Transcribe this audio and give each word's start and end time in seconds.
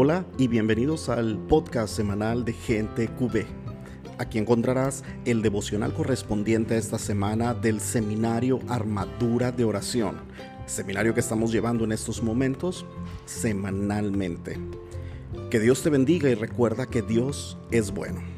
Hola 0.00 0.24
y 0.38 0.46
bienvenidos 0.46 1.08
al 1.08 1.36
podcast 1.48 1.92
semanal 1.92 2.44
de 2.44 2.52
Gente 2.52 3.08
QB. 3.08 3.46
Aquí 4.18 4.38
encontrarás 4.38 5.02
el 5.24 5.42
devocional 5.42 5.92
correspondiente 5.92 6.74
a 6.74 6.78
esta 6.78 7.00
semana 7.00 7.52
del 7.52 7.80
seminario 7.80 8.60
Armadura 8.68 9.50
de 9.50 9.64
Oración, 9.64 10.18
seminario 10.66 11.14
que 11.14 11.20
estamos 11.20 11.50
llevando 11.50 11.82
en 11.82 11.90
estos 11.90 12.22
momentos 12.22 12.86
semanalmente. 13.24 14.56
Que 15.50 15.58
Dios 15.58 15.82
te 15.82 15.90
bendiga 15.90 16.30
y 16.30 16.34
recuerda 16.34 16.86
que 16.86 17.02
Dios 17.02 17.58
es 17.72 17.90
bueno. 17.90 18.37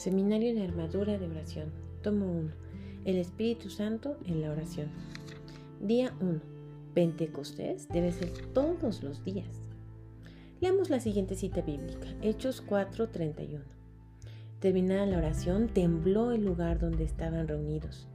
Seminario 0.00 0.54
de 0.54 0.64
Armadura 0.64 1.18
de 1.18 1.28
Oración. 1.28 1.68
Tomo 2.00 2.24
1. 2.24 2.50
El 3.04 3.16
Espíritu 3.16 3.68
Santo 3.68 4.16
en 4.24 4.40
la 4.40 4.50
oración. 4.50 4.88
Día 5.78 6.14
1. 6.22 6.40
Pentecostés 6.94 7.86
debe 7.90 8.10
ser 8.10 8.30
todos 8.54 9.02
los 9.02 9.22
días. 9.24 9.60
Leamos 10.62 10.88
la 10.88 11.00
siguiente 11.00 11.34
cita 11.34 11.60
bíblica, 11.60 12.08
Hechos 12.22 12.62
4:31. 12.66 13.60
Terminada 14.58 15.04
la 15.04 15.18
oración, 15.18 15.68
tembló 15.68 16.32
el 16.32 16.46
lugar 16.46 16.78
donde 16.78 17.04
estaban 17.04 17.46
reunidos. 17.46 18.08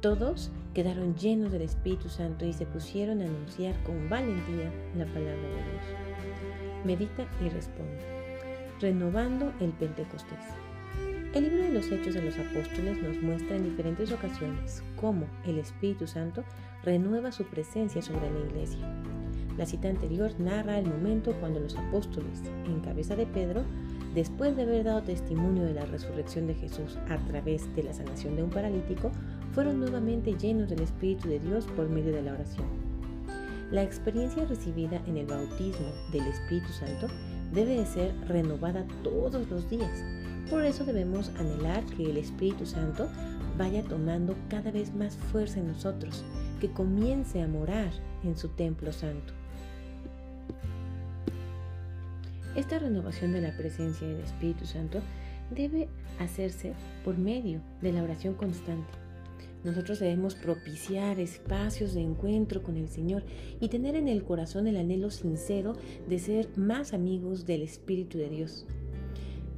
Todos 0.00 0.50
quedaron 0.74 1.14
llenos 1.14 1.52
del 1.52 1.62
Espíritu 1.62 2.08
Santo 2.08 2.46
y 2.46 2.52
se 2.52 2.66
pusieron 2.66 3.22
a 3.22 3.26
anunciar 3.26 3.80
con 3.84 4.08
valentía 4.08 4.72
la 4.96 5.06
palabra 5.06 5.40
de 5.40 5.70
Dios. 5.70 6.84
Medita 6.84 7.28
y 7.40 7.48
responde. 7.48 8.02
Renovando 8.80 9.52
el 9.60 9.70
Pentecostés. 9.70 10.67
El 11.34 11.44
libro 11.44 11.62
de 11.62 11.72
los 11.72 11.92
Hechos 11.92 12.14
de 12.14 12.22
los 12.22 12.38
Apóstoles 12.38 13.02
nos 13.02 13.20
muestra 13.20 13.56
en 13.56 13.64
diferentes 13.64 14.10
ocasiones 14.12 14.82
cómo 14.96 15.26
el 15.44 15.58
Espíritu 15.58 16.06
Santo 16.06 16.42
renueva 16.82 17.32
su 17.32 17.44
presencia 17.44 18.00
sobre 18.00 18.30
la 18.30 18.46
iglesia. 18.46 18.78
La 19.58 19.66
cita 19.66 19.90
anterior 19.90 20.32
narra 20.38 20.78
el 20.78 20.86
momento 20.86 21.34
cuando 21.38 21.60
los 21.60 21.76
apóstoles, 21.76 22.42
en 22.64 22.80
cabeza 22.80 23.14
de 23.14 23.26
Pedro, 23.26 23.62
después 24.14 24.56
de 24.56 24.62
haber 24.62 24.84
dado 24.84 25.02
testimonio 25.02 25.64
de 25.64 25.74
la 25.74 25.84
resurrección 25.84 26.46
de 26.46 26.54
Jesús 26.54 26.96
a 27.10 27.18
través 27.26 27.74
de 27.76 27.82
la 27.82 27.92
sanación 27.92 28.34
de 28.34 28.44
un 28.44 28.50
paralítico, 28.50 29.12
fueron 29.52 29.80
nuevamente 29.80 30.32
llenos 30.32 30.70
del 30.70 30.80
Espíritu 30.80 31.28
de 31.28 31.40
Dios 31.40 31.66
por 31.76 31.90
medio 31.90 32.12
de 32.12 32.22
la 32.22 32.32
oración. 32.32 32.66
La 33.70 33.82
experiencia 33.82 34.46
recibida 34.46 35.02
en 35.06 35.18
el 35.18 35.26
bautismo 35.26 35.88
del 36.10 36.26
Espíritu 36.26 36.72
Santo 36.72 37.06
debe 37.52 37.76
de 37.76 37.84
ser 37.84 38.14
renovada 38.26 38.86
todos 39.02 39.46
los 39.50 39.68
días 39.68 40.02
por 40.50 40.64
eso 40.64 40.84
debemos 40.84 41.30
anhelar 41.38 41.84
que 41.84 42.10
el 42.10 42.16
Espíritu 42.16 42.66
Santo 42.66 43.08
vaya 43.56 43.82
tomando 43.82 44.36
cada 44.48 44.70
vez 44.70 44.94
más 44.94 45.16
fuerza 45.16 45.60
en 45.60 45.68
nosotros, 45.68 46.24
que 46.60 46.70
comience 46.70 47.42
a 47.42 47.48
morar 47.48 47.90
en 48.24 48.36
su 48.36 48.48
templo 48.48 48.92
santo. 48.92 49.32
Esta 52.56 52.78
renovación 52.78 53.32
de 53.32 53.40
la 53.40 53.56
presencia 53.56 54.06
del 54.06 54.20
Espíritu 54.20 54.64
Santo 54.66 55.00
debe 55.50 55.88
hacerse 56.18 56.72
por 57.04 57.16
medio 57.16 57.60
de 57.82 57.92
la 57.92 58.02
oración 58.02 58.34
constante. 58.34 58.92
Nosotros 59.64 59.98
debemos 59.98 60.34
propiciar 60.34 61.18
espacios 61.18 61.94
de 61.94 62.02
encuentro 62.02 62.62
con 62.62 62.76
el 62.76 62.88
Señor 62.88 63.24
y 63.60 63.68
tener 63.68 63.96
en 63.96 64.08
el 64.08 64.22
corazón 64.22 64.66
el 64.66 64.76
anhelo 64.76 65.10
sincero 65.10 65.74
de 66.08 66.18
ser 66.18 66.48
más 66.56 66.92
amigos 66.94 67.44
del 67.44 67.62
Espíritu 67.62 68.18
de 68.18 68.28
Dios. 68.28 68.66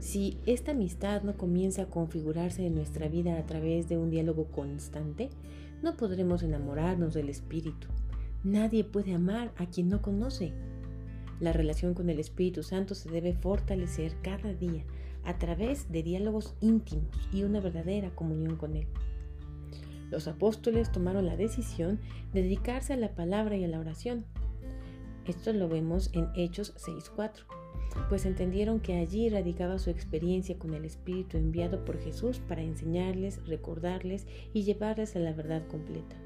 Si 0.01 0.39
esta 0.47 0.73
amistad 0.73 1.23
no 1.23 1.37
comienza 1.37 1.83
a 1.83 1.91
configurarse 1.91 2.67
en 2.67 2.75
nuestra 2.75 3.09
vida 3.09 3.39
a 3.39 3.45
través 3.45 3.87
de 3.87 3.99
un 3.99 4.09
diálogo 4.09 4.47
constante, 4.47 5.29
no 5.83 5.99
podremos 5.99 6.43
enamorarnos 6.43 7.13
del 7.13 7.29
Espíritu. 7.29 7.87
Nadie 8.43 8.83
puede 8.83 9.13
amar 9.13 9.53
a 9.59 9.67
quien 9.67 9.91
no 9.91 10.01
conoce. 10.01 10.55
La 11.39 11.53
relación 11.53 11.93
con 11.93 12.09
el 12.09 12.19
Espíritu 12.19 12.63
Santo 12.63 12.95
se 12.95 13.11
debe 13.11 13.35
fortalecer 13.35 14.17
cada 14.23 14.55
día 14.55 14.85
a 15.23 15.37
través 15.37 15.93
de 15.93 16.03
diálogos 16.03 16.55
íntimos 16.63 17.29
y 17.31 17.43
una 17.43 17.61
verdadera 17.61 18.15
comunión 18.15 18.57
con 18.57 18.77
Él. 18.77 18.87
Los 20.11 20.29
apóstoles 20.29 20.91
tomaron 20.91 21.27
la 21.27 21.37
decisión 21.37 22.01
de 22.33 22.43
dedicarse 22.43 22.95
a 22.95 22.97
la 22.97 23.15
palabra 23.15 23.59
y 23.59 23.65
a 23.65 23.69
la 23.69 23.79
oración. 23.79 24.25
Esto 25.27 25.53
lo 25.53 25.69
vemos 25.69 26.09
en 26.15 26.29
Hechos 26.35 26.75
6.4 26.79 27.60
pues 28.09 28.27
entendieron 28.27 28.81
que 28.81 28.97
allí 28.97 29.29
radicaba 29.29 29.79
su 29.79 29.91
experiencia 29.91 30.59
con 30.59 30.75
el 30.75 30.85
Espíritu 30.85 31.37
enviado 31.37 31.85
por 31.85 31.99
Jesús 31.99 32.41
para 32.41 32.63
enseñarles, 32.63 33.45
recordarles 33.47 34.27
y 34.53 34.65
llevarles 34.65 35.17
a 35.17 35.21
la 35.21 35.33
verdad 35.33 35.67
completa. 35.67 36.17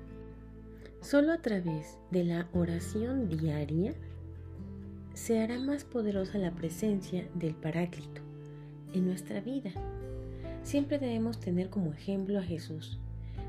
Solo 1.01 1.33
a 1.33 1.39
través 1.39 1.99
de 2.11 2.25
la 2.25 2.49
oración 2.55 3.29
diaria 3.29 3.95
se 5.13 5.41
hará 5.41 5.59
más 5.59 5.85
poderosa 5.85 6.39
la 6.39 6.53
presencia 6.53 7.29
del 7.35 7.55
Paráclito 7.55 8.23
en 8.95 9.07
nuestra 9.07 9.41
vida. 9.41 9.71
Siempre 10.63 10.99
debemos 10.99 11.39
tener 11.41 11.69
como 11.69 11.93
ejemplo 11.93 12.39
a 12.39 12.43
Jesús. 12.43 12.99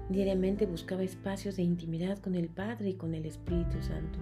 Diariamente 0.10 0.66
buscaba 0.66 1.04
espacios 1.04 1.56
de 1.56 1.64
intimidad 1.64 2.20
con 2.20 2.36
el 2.36 2.50
Padre 2.50 2.90
y 2.90 2.94
con 2.94 3.16
el 3.16 3.26
Espíritu 3.26 3.82
Santo. 3.82 4.20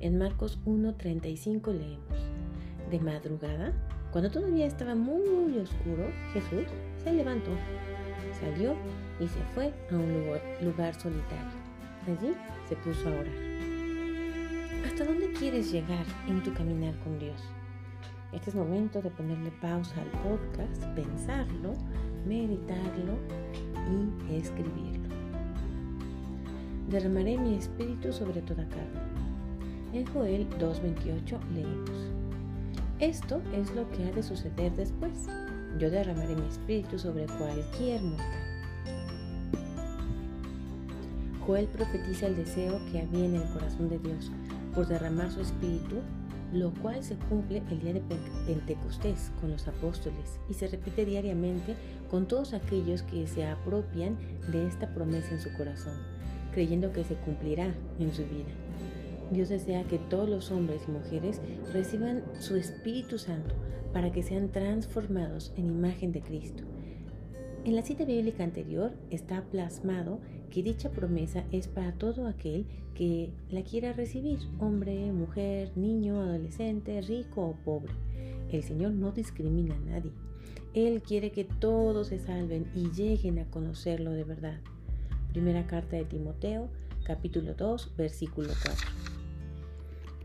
En 0.00 0.18
Marcos 0.18 0.58
1.35 0.66 1.72
leemos, 1.72 2.25
de 2.90 3.00
madrugada, 3.00 3.72
cuando 4.10 4.30
todavía 4.30 4.66
estaba 4.66 4.94
muy 4.94 5.58
oscuro, 5.58 6.10
Jesús 6.32 6.66
se 7.02 7.12
levantó, 7.12 7.50
salió 8.40 8.74
y 9.20 9.28
se 9.28 9.40
fue 9.54 9.72
a 9.90 9.94
un 9.94 10.24
lugar, 10.62 10.94
solitario. 10.94 11.66
Allí 12.06 12.34
se 12.68 12.76
puso 12.76 13.08
a 13.08 13.12
orar. 13.12 13.26
¿Hasta 14.86 15.04
dónde 15.04 15.32
quieres 15.32 15.72
llegar 15.72 16.06
en 16.28 16.42
tu 16.42 16.54
caminar 16.54 16.94
con 17.00 17.18
Dios? 17.18 17.42
Este 18.32 18.50
es 18.50 18.56
momento 18.56 19.02
de 19.02 19.10
ponerle 19.10 19.50
pausa 19.60 19.94
al 20.00 20.08
podcast, 20.22 20.84
pensarlo, 20.94 21.74
meditarlo 22.26 23.18
y 24.28 24.36
escribirlo. 24.36 25.08
Derramaré 26.88 27.36
mi 27.36 27.56
espíritu 27.56 28.12
sobre 28.12 28.42
toda 28.42 28.68
carne. 28.68 29.00
En 29.92 30.06
Joel 30.06 30.48
2.28 30.58 31.38
leemos. 31.52 32.15
Esto 33.00 33.42
es 33.54 33.74
lo 33.74 33.86
que 33.90 34.04
ha 34.04 34.12
de 34.12 34.22
suceder 34.22 34.74
después. 34.74 35.26
Yo 35.78 35.90
derramaré 35.90 36.34
mi 36.34 36.48
espíritu 36.48 36.98
sobre 36.98 37.26
cualquier 37.26 38.00
mortal. 38.00 38.26
Joel 41.46 41.66
profetiza 41.66 42.28
el 42.28 42.36
deseo 42.36 42.80
que 42.90 43.02
había 43.02 43.26
en 43.26 43.34
el 43.34 43.44
corazón 43.50 43.90
de 43.90 43.98
Dios 43.98 44.32
por 44.74 44.88
derramar 44.88 45.30
su 45.30 45.42
espíritu, 45.42 45.96
lo 46.54 46.72
cual 46.72 47.04
se 47.04 47.16
cumple 47.16 47.62
el 47.70 47.80
día 47.80 47.92
de 47.92 48.02
Pentecostés 48.46 49.30
con 49.42 49.50
los 49.50 49.68
apóstoles 49.68 50.40
y 50.48 50.54
se 50.54 50.66
repite 50.66 51.04
diariamente 51.04 51.76
con 52.10 52.26
todos 52.26 52.54
aquellos 52.54 53.02
que 53.02 53.26
se 53.26 53.46
apropian 53.46 54.16
de 54.50 54.66
esta 54.66 54.88
promesa 54.94 55.34
en 55.34 55.42
su 55.42 55.52
corazón, 55.52 55.98
creyendo 56.50 56.92
que 56.94 57.04
se 57.04 57.14
cumplirá 57.16 57.74
en 57.98 58.14
su 58.14 58.22
vida. 58.22 58.54
Dios 59.30 59.48
desea 59.48 59.84
que 59.84 59.98
todos 59.98 60.28
los 60.28 60.50
hombres 60.50 60.82
y 60.86 60.92
mujeres 60.92 61.40
reciban 61.72 62.22
su 62.38 62.56
Espíritu 62.56 63.18
Santo 63.18 63.54
para 63.92 64.12
que 64.12 64.22
sean 64.22 64.50
transformados 64.50 65.52
en 65.56 65.66
imagen 65.66 66.12
de 66.12 66.20
Cristo. 66.20 66.62
En 67.64 67.74
la 67.74 67.82
cita 67.82 68.04
bíblica 68.04 68.44
anterior 68.44 68.92
está 69.10 69.42
plasmado 69.42 70.20
que 70.50 70.62
dicha 70.62 70.90
promesa 70.90 71.44
es 71.50 71.66
para 71.66 71.92
todo 71.92 72.28
aquel 72.28 72.64
que 72.94 73.30
la 73.50 73.62
quiera 73.62 73.92
recibir, 73.92 74.38
hombre, 74.60 75.10
mujer, 75.12 75.72
niño, 75.76 76.20
adolescente, 76.20 77.00
rico 77.02 77.42
o 77.42 77.56
pobre. 77.64 77.92
El 78.52 78.62
Señor 78.62 78.92
no 78.92 79.10
discrimina 79.10 79.74
a 79.74 79.80
nadie. 79.80 80.12
Él 80.74 81.02
quiere 81.02 81.32
que 81.32 81.44
todos 81.44 82.08
se 82.08 82.20
salven 82.20 82.70
y 82.74 82.90
lleguen 82.90 83.40
a 83.40 83.46
conocerlo 83.46 84.12
de 84.12 84.24
verdad. 84.24 84.60
Primera 85.32 85.66
carta 85.66 85.96
de 85.96 86.04
Timoteo, 86.04 86.68
capítulo 87.04 87.54
2, 87.54 87.96
versículo 87.96 88.50
4. 88.62 89.15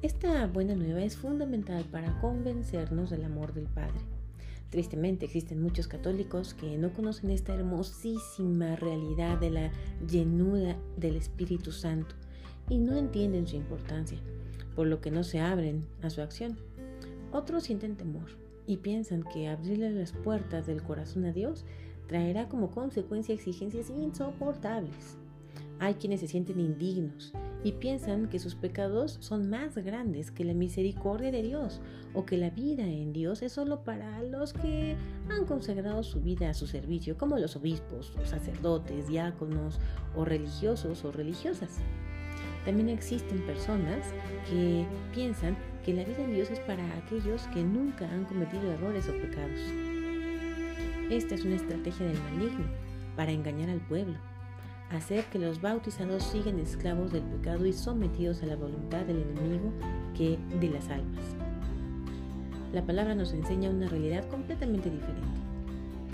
Esta 0.01 0.48
buena 0.48 0.74
nueva 0.74 1.03
es 1.03 1.15
fundamental 1.15 1.86
para 1.92 2.19
convencernos 2.21 3.12
del 3.12 3.24
amor 3.24 3.53
del 3.53 3.68
Padre. 3.68 4.01
Tristemente 4.71 5.25
existen 5.25 5.62
muchos 5.62 5.88
católicos 5.88 6.56
que 6.56 6.75
no 6.80 6.92
conocen 6.92 7.30
esta 7.30 7.53
hermosísima 7.53 8.75
realidad 8.77 9.38
de 9.38 9.51
la 9.51 9.71
llenura 10.09 10.75
del 10.98 11.18
Espíritu 11.18 11.71
Santo 11.71 12.15
y 12.68 12.80
no 12.80 12.95
entienden 12.98 13.45
su 13.45 13.57
importancia, 13.57 14.18
por 14.75 14.88
lo 14.88 15.01
que 15.01 15.12
no 15.12 15.24
se 15.24 15.39
abren 15.39 15.86
a 16.01 16.09
su 16.09 16.21
acción. 16.21 16.57
Otros 17.31 17.65
sienten 17.65 17.95
temor 17.95 18.31
y 18.65 18.77
piensan 18.77 19.21
que 19.21 19.50
abrirle 19.50 19.92
las 19.92 20.13
puertas 20.13 20.65
del 20.65 20.81
corazón 20.81 21.25
a 21.25 21.31
Dios 21.31 21.63
traerá 22.07 22.50
como 22.50 22.71
consecuencia 22.71 23.36
exigencias 23.36 23.92
insoportables. 23.92 25.18
Hay 25.77 25.94
quienes 25.94 26.21
se 26.21 26.27
sienten 26.27 26.59
indignos 26.59 27.33
y 27.63 27.74
piensan 27.74 28.28
que 28.28 28.40
sus 28.40 28.56
pecados 28.56 29.18
son 29.19 29.50
más 29.50 29.75
grandes 29.75 30.31
que 30.31 30.44
la 30.44 30.54
misericordia 30.54 31.31
de 31.31 31.44
Dios 31.44 31.81
o 32.13 32.25
que 32.25 32.38
la 32.38 32.50
vida 32.50 32.84
en 32.84 33.13
Dios 33.13 33.42
es 33.42 33.54
solo 33.54 33.84
para 33.84 34.22
los 34.24 34.54
que 34.54 34.96
han 35.30 35.46
consagrado 35.46 36.04
su 36.04 36.22
vida 36.22 36.50
a 36.50 36.54
su 36.54 36.68
servicio, 36.68 37.18
como 37.18 37.38
los 37.38 37.56
obispos, 37.56 38.13
sacerdotes, 38.24 39.08
diáconos 39.08 39.80
o 40.16 40.25
religiosos 40.25 41.06
o 41.06 41.12
religiosas. 41.12 41.78
También 42.66 42.90
existen 42.90 43.46
personas 43.46 44.06
que 44.50 44.86
piensan 45.13 45.58
que 45.84 45.94
la 45.94 46.04
vida 46.04 46.24
en 46.24 46.34
Dios 46.34 46.50
es 46.52 46.60
para 46.62 46.86
aquellos 46.98 47.44
que 47.48 47.63
nunca 47.63 48.10
han 48.12 48.25
cometido 48.25 48.72
errores 48.72 49.08
o 49.08 49.13
pecados. 49.13 49.60
Esta 51.10 51.36
es 51.36 51.44
una 51.44 51.56
estrategia 51.56 52.08
del 52.08 52.19
maligno 52.22 52.66
para 53.16 53.31
engañar 53.31 53.69
al 53.69 53.81
pueblo 53.81 54.31
hacer 54.97 55.25
que 55.25 55.39
los 55.39 55.61
bautizados 55.61 56.23
sigan 56.23 56.59
esclavos 56.59 57.11
del 57.11 57.23
pecado 57.23 57.65
y 57.65 57.73
sometidos 57.73 58.43
a 58.43 58.45
la 58.45 58.55
voluntad 58.55 59.01
del 59.05 59.21
enemigo 59.21 59.71
que 60.15 60.38
de 60.59 60.69
las 60.69 60.89
almas. 60.89 61.23
La 62.73 62.85
palabra 62.85 63.15
nos 63.15 63.33
enseña 63.33 63.69
una 63.69 63.88
realidad 63.88 64.27
completamente 64.29 64.89
diferente. 64.89 65.21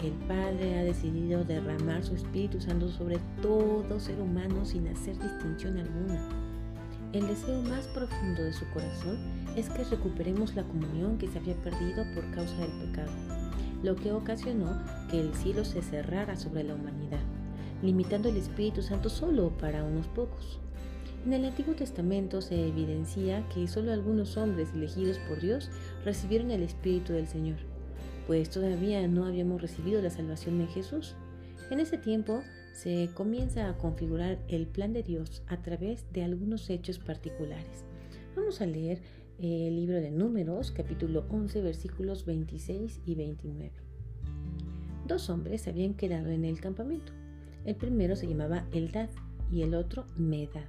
El 0.03 0.11
Padre 0.27 0.77
ha 0.77 0.83
decidido 0.83 1.43
derramar 1.43 2.03
su 2.03 2.15
Espíritu 2.15 2.61
Santo 2.61 2.89
sobre 2.89 3.19
todo 3.41 3.99
ser 3.99 4.19
humano 4.21 4.63
sin 4.63 4.87
hacer 4.87 5.17
distinción 5.17 5.77
alguna. 5.77 6.29
El 7.13 7.27
deseo 7.27 7.61
más 7.63 7.87
profundo 7.87 8.43
de 8.43 8.53
su 8.53 8.65
corazón 8.73 9.17
es 9.55 9.69
que 9.69 9.83
recuperemos 9.85 10.55
la 10.55 10.63
comunión 10.63 11.17
que 11.17 11.27
se 11.27 11.39
había 11.39 11.55
perdido 11.55 12.03
por 12.13 12.29
causa 12.31 12.55
del 12.57 12.89
pecado, 12.89 13.11
lo 13.81 13.95
que 13.95 14.11
ocasionó 14.11 14.77
que 15.09 15.19
el 15.19 15.33
cielo 15.33 15.65
se 15.65 15.81
cerrara 15.81 16.35
sobre 16.35 16.63
la 16.63 16.75
humanidad 16.75 17.36
limitando 17.81 18.29
el 18.29 18.37
Espíritu 18.37 18.81
Santo 18.81 19.09
solo 19.09 19.49
para 19.57 19.83
unos 19.83 20.07
pocos. 20.07 20.59
En 21.25 21.33
el 21.33 21.45
Antiguo 21.45 21.75
Testamento 21.75 22.41
se 22.41 22.67
evidencia 22.67 23.47
que 23.49 23.67
solo 23.67 23.91
algunos 23.91 24.37
hombres 24.37 24.69
elegidos 24.73 25.19
por 25.27 25.41
Dios 25.41 25.69
recibieron 26.05 26.51
el 26.51 26.63
Espíritu 26.63 27.13
del 27.13 27.27
Señor, 27.27 27.57
pues 28.27 28.49
todavía 28.49 29.07
no 29.07 29.25
habíamos 29.25 29.61
recibido 29.61 30.01
la 30.01 30.09
salvación 30.09 30.61
en 30.61 30.67
Jesús. 30.67 31.15
En 31.69 31.79
ese 31.79 31.97
tiempo 31.97 32.43
se 32.73 33.09
comienza 33.13 33.67
a 33.67 33.77
configurar 33.77 34.37
el 34.47 34.67
plan 34.67 34.93
de 34.93 35.03
Dios 35.03 35.41
a 35.47 35.57
través 35.61 36.05
de 36.13 36.23
algunos 36.23 36.69
hechos 36.69 36.99
particulares. 36.99 37.83
Vamos 38.35 38.61
a 38.61 38.65
leer 38.65 39.01
el 39.39 39.75
libro 39.75 39.97
de 39.97 40.11
Números, 40.11 40.71
capítulo 40.71 41.25
11, 41.29 41.61
versículos 41.61 42.25
26 42.25 43.01
y 43.05 43.15
29. 43.15 43.71
Dos 45.07 45.29
hombres 45.29 45.67
habían 45.67 45.93
quedado 45.93 46.29
en 46.29 46.45
el 46.45 46.59
campamento. 46.59 47.13
El 47.65 47.75
primero 47.75 48.15
se 48.15 48.27
llamaba 48.27 48.65
Eldad 48.71 49.09
y 49.51 49.61
el 49.61 49.73
otro 49.75 50.05
Medad. 50.15 50.65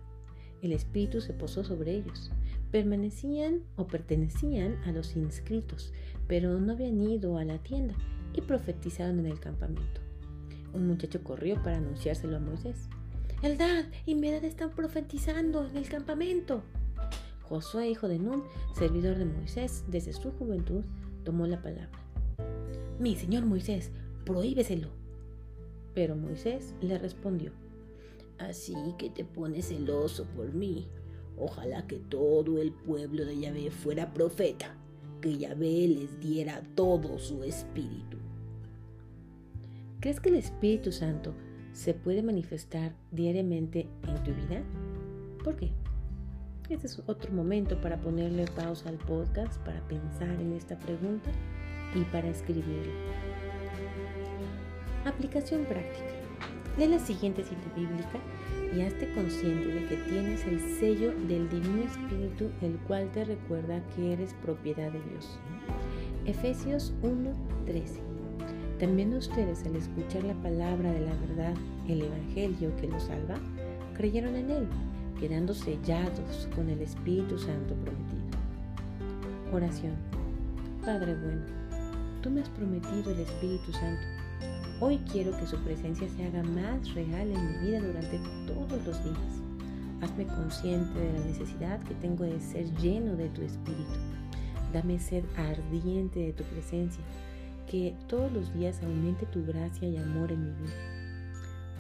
El 0.62 0.72
espíritu 0.72 1.20
se 1.20 1.32
posó 1.32 1.64
sobre 1.64 1.92
ellos. 1.92 2.30
Permanecían 2.70 3.62
o 3.76 3.86
pertenecían 3.86 4.76
a 4.84 4.92
los 4.92 5.16
inscritos, 5.16 5.92
pero 6.26 6.58
no 6.60 6.72
habían 6.72 7.00
ido 7.00 7.38
a 7.38 7.44
la 7.44 7.58
tienda 7.58 7.94
y 8.34 8.42
profetizaron 8.42 9.20
en 9.20 9.26
el 9.26 9.40
campamento. 9.40 10.00
Un 10.74 10.86
muchacho 10.86 11.22
corrió 11.22 11.62
para 11.62 11.78
anunciárselo 11.78 12.36
a 12.36 12.40
Moisés. 12.40 12.88
Eldad 13.42 13.84
y 14.04 14.14
Medad 14.16 14.44
están 14.44 14.70
profetizando 14.70 15.66
en 15.66 15.76
el 15.76 15.88
campamento. 15.88 16.62
Josué, 17.42 17.88
hijo 17.88 18.08
de 18.08 18.18
Nun, 18.18 18.42
servidor 18.74 19.16
de 19.16 19.24
Moisés, 19.24 19.84
desde 19.88 20.12
su 20.12 20.32
juventud, 20.32 20.84
tomó 21.24 21.46
la 21.46 21.62
palabra. 21.62 21.88
Mi 22.98 23.16
señor 23.16 23.46
Moisés, 23.46 23.90
prohíbeselo. 24.26 24.97
Pero 25.94 26.16
Moisés 26.16 26.74
le 26.80 26.98
respondió, 26.98 27.52
Así 28.38 28.74
que 28.98 29.10
te 29.10 29.24
pones 29.24 29.68
celoso 29.68 30.24
por 30.36 30.52
mí. 30.54 30.86
Ojalá 31.36 31.86
que 31.86 31.96
todo 31.96 32.58
el 32.58 32.72
pueblo 32.72 33.24
de 33.24 33.38
Yahvé 33.38 33.70
fuera 33.70 34.12
profeta, 34.12 34.74
que 35.20 35.36
Yahvé 35.38 35.88
les 35.88 36.20
diera 36.20 36.62
todo 36.74 37.18
su 37.18 37.42
espíritu. 37.42 38.18
¿Crees 40.00 40.20
que 40.20 40.28
el 40.28 40.36
Espíritu 40.36 40.92
Santo 40.92 41.34
se 41.72 41.94
puede 41.94 42.22
manifestar 42.22 42.94
diariamente 43.10 43.88
en 44.06 44.22
tu 44.22 44.32
vida? 44.32 44.62
¿Por 45.42 45.56
qué? 45.56 45.72
Este 46.68 46.86
es 46.86 47.02
otro 47.06 47.32
momento 47.32 47.80
para 47.80 48.00
ponerle 48.00 48.44
pausa 48.46 48.88
al 48.90 48.98
podcast, 48.98 49.60
para 49.64 49.80
pensar 49.88 50.40
en 50.40 50.52
esta 50.52 50.78
pregunta 50.78 51.30
y 51.94 52.02
para 52.12 52.28
escribirla. 52.28 52.92
Aplicación 55.08 55.64
práctica. 55.64 56.04
Lee 56.76 56.86
la 56.86 56.98
siguiente 56.98 57.42
cita 57.42 57.72
bíblica 57.74 58.20
y 58.76 58.82
hazte 58.82 59.10
consciente 59.14 59.66
de 59.66 59.86
que 59.86 59.96
tienes 59.96 60.44
el 60.44 60.60
sello 60.78 61.14
del 61.26 61.48
Divino 61.48 61.82
Espíritu, 61.82 62.50
el 62.60 62.76
cual 62.86 63.10
te 63.12 63.24
recuerda 63.24 63.82
que 63.96 64.12
eres 64.12 64.34
propiedad 64.42 64.92
de 64.92 65.00
Dios. 65.00 65.38
Efesios 66.26 66.92
1:13. 67.02 68.00
También 68.78 69.14
ustedes 69.14 69.64
al 69.64 69.76
escuchar 69.76 70.24
la 70.24 70.34
palabra 70.34 70.92
de 70.92 71.00
la 71.00 71.14
verdad, 71.26 71.54
el 71.88 72.02
Evangelio 72.02 72.76
que 72.76 72.88
los 72.88 73.04
salva, 73.04 73.38
creyeron 73.94 74.36
en 74.36 74.50
él, 74.50 74.68
quedando 75.18 75.54
sellados 75.54 76.48
con 76.54 76.68
el 76.68 76.82
Espíritu 76.82 77.38
Santo 77.38 77.74
prometido. 77.76 78.38
Oración. 79.54 79.94
Padre 80.84 81.14
bueno, 81.14 81.46
tú 82.20 82.28
me 82.28 82.42
has 82.42 82.50
prometido 82.50 83.10
el 83.10 83.20
Espíritu 83.20 83.72
Santo 83.72 84.17
Hoy 84.80 84.98
quiero 85.10 85.36
que 85.36 85.44
su 85.44 85.56
presencia 85.64 86.08
se 86.08 86.24
haga 86.24 86.40
más 86.44 86.94
real 86.94 87.32
en 87.32 87.46
mi 87.48 87.66
vida 87.66 87.80
durante 87.80 88.20
todos 88.46 88.86
los 88.86 89.02
días. 89.02 89.42
Hazme 90.00 90.24
consciente 90.24 90.96
de 91.00 91.12
la 91.14 91.24
necesidad 91.24 91.82
que 91.82 91.94
tengo 91.94 92.22
de 92.22 92.38
ser 92.38 92.72
lleno 92.76 93.16
de 93.16 93.28
tu 93.30 93.42
espíritu. 93.42 93.98
Dame 94.72 95.00
sed 95.00 95.24
ardiente 95.36 96.20
de 96.20 96.32
tu 96.32 96.44
presencia, 96.44 97.02
que 97.68 97.92
todos 98.06 98.30
los 98.32 98.54
días 98.54 98.80
aumente 98.84 99.26
tu 99.26 99.44
gracia 99.44 99.88
y 99.88 99.96
amor 99.96 100.30
en 100.30 100.44
mi 100.44 100.52
vida. 100.52 100.76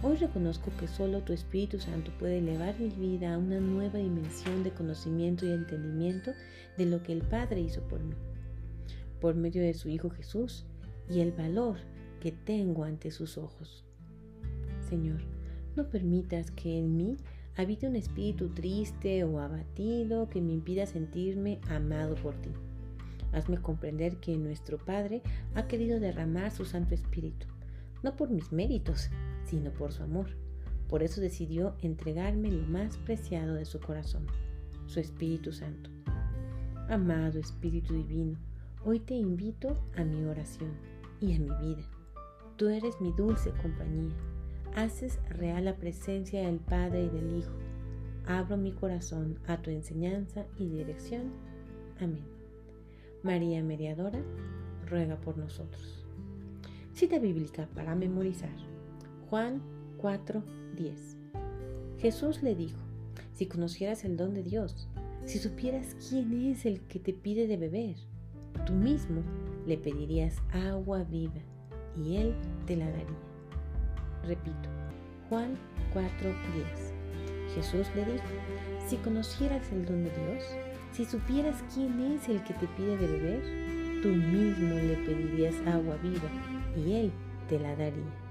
Hoy 0.02 0.16
reconozco 0.16 0.72
que 0.80 0.88
solo 0.88 1.22
tu 1.22 1.32
Espíritu 1.32 1.78
Santo 1.78 2.10
puede 2.18 2.38
elevar 2.38 2.80
mi 2.80 2.88
vida 2.88 3.34
a 3.34 3.38
una 3.38 3.60
nueva 3.60 4.00
dimensión 4.00 4.64
de 4.64 4.72
conocimiento 4.72 5.46
y 5.46 5.52
entendimiento 5.52 6.32
de 6.76 6.86
lo 6.86 7.00
que 7.04 7.12
el 7.12 7.22
Padre 7.22 7.60
hizo 7.60 7.80
por 7.82 8.00
mí, 8.00 8.16
por 9.20 9.36
medio 9.36 9.62
de 9.62 9.74
su 9.74 9.88
Hijo 9.88 10.10
Jesús, 10.10 10.66
y 11.08 11.20
el 11.20 11.30
valor 11.30 11.76
que 12.18 12.32
tengo 12.32 12.84
ante 12.84 13.10
sus 13.10 13.38
ojos. 13.38 13.84
Señor, 14.88 15.20
no 15.76 15.88
permitas 15.88 16.50
que 16.50 16.78
en 16.78 16.96
mí 16.96 17.16
habite 17.56 17.88
un 17.88 17.96
espíritu 17.96 18.48
triste 18.50 19.24
o 19.24 19.40
abatido 19.40 20.28
que 20.28 20.40
me 20.40 20.52
impida 20.52 20.86
sentirme 20.86 21.60
amado 21.68 22.14
por 22.16 22.34
ti. 22.36 22.50
Hazme 23.32 23.58
comprender 23.58 24.16
que 24.16 24.36
nuestro 24.36 24.78
Padre 24.78 25.22
ha 25.54 25.66
querido 25.66 26.00
derramar 26.00 26.50
su 26.50 26.64
Santo 26.64 26.94
Espíritu, 26.94 27.46
no 28.02 28.16
por 28.16 28.30
mis 28.30 28.52
méritos, 28.52 29.10
sino 29.44 29.70
por 29.72 29.92
su 29.92 30.02
amor. 30.02 30.28
Por 30.88 31.02
eso 31.02 31.20
decidió 31.20 31.74
entregarme 31.82 32.50
lo 32.50 32.66
más 32.66 32.96
preciado 32.98 33.54
de 33.54 33.66
su 33.66 33.80
corazón, 33.80 34.26
su 34.86 35.00
Espíritu 35.00 35.52
Santo. 35.52 35.90
Amado 36.88 37.38
Espíritu 37.38 37.92
Divino, 37.92 38.38
hoy 38.84 39.00
te 39.00 39.14
invito 39.14 39.76
a 39.94 40.04
mi 40.04 40.24
oración 40.24 40.70
y 41.20 41.34
a 41.34 41.38
mi 41.38 41.50
vida 41.60 41.97
Tú 42.58 42.68
eres 42.70 43.00
mi 43.00 43.12
dulce 43.12 43.52
compañía. 43.62 44.16
Haces 44.74 45.20
real 45.28 45.66
la 45.66 45.76
presencia 45.76 46.44
del 46.44 46.58
Padre 46.58 47.04
y 47.04 47.08
del 47.08 47.38
Hijo. 47.38 47.52
Abro 48.26 48.56
mi 48.56 48.72
corazón 48.72 49.38
a 49.46 49.62
tu 49.62 49.70
enseñanza 49.70 50.44
y 50.58 50.66
dirección. 50.66 51.30
Amén. 52.00 52.24
María 53.22 53.62
Mediadora, 53.62 54.20
ruega 54.88 55.20
por 55.20 55.38
nosotros. 55.38 56.04
Cita 56.94 57.20
bíblica 57.20 57.68
para 57.76 57.94
memorizar. 57.94 58.56
Juan 59.30 59.62
4:10. 59.98 61.16
Jesús 61.98 62.42
le 62.42 62.56
dijo, 62.56 62.80
si 63.34 63.46
conocieras 63.46 64.04
el 64.04 64.16
don 64.16 64.34
de 64.34 64.42
Dios, 64.42 64.88
si 65.24 65.38
supieras 65.38 65.94
quién 66.08 66.32
es 66.32 66.66
el 66.66 66.80
que 66.80 66.98
te 66.98 67.12
pide 67.12 67.46
de 67.46 67.56
beber, 67.56 67.94
tú 68.66 68.72
mismo 68.72 69.22
le 69.64 69.78
pedirías 69.78 70.42
agua 70.52 71.04
viva 71.04 71.40
y 71.96 72.16
Él 72.16 72.34
te 72.66 72.76
la 72.76 72.86
daría. 72.86 73.06
Repito, 74.24 74.68
Juan 75.28 75.56
4:10. 75.94 76.98
Jesús 77.54 77.86
le 77.94 78.04
dijo, 78.04 78.24
si 78.86 78.96
conocieras 78.96 79.70
el 79.72 79.84
don 79.84 80.04
de 80.04 80.10
Dios, 80.10 80.44
si 80.92 81.04
supieras 81.04 81.62
quién 81.74 82.00
es 82.00 82.28
el 82.28 82.42
que 82.44 82.54
te 82.54 82.66
pide 82.68 82.96
de 82.96 83.06
beber, 83.06 84.02
tú 84.02 84.08
mismo 84.08 84.74
le 84.74 84.96
pedirías 85.06 85.54
agua 85.66 85.96
viva 86.02 86.28
y 86.76 86.94
Él 86.94 87.12
te 87.48 87.58
la 87.58 87.74
daría. 87.74 88.27